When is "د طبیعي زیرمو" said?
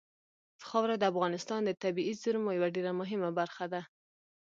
1.63-2.55